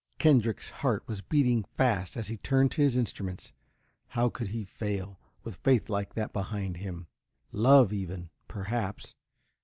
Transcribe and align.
Kendrick's 0.17 0.71
heart 0.71 1.03
was 1.07 1.21
beating 1.21 1.63
fast 1.63 2.17
as 2.17 2.27
he 2.27 2.37
turned 2.37 2.71
to 2.71 2.81
his 2.81 2.97
instruments. 2.97 3.53
How 4.07 4.29
could 4.29 4.47
he 4.47 4.63
fail, 4.65 5.19
with 5.43 5.57
faith 5.57 5.89
like 5.89 6.15
that 6.15 6.33
behind 6.33 6.77
him? 6.77 7.05
love, 7.51 7.93
even, 7.93 8.31
perhaps! 8.47 9.13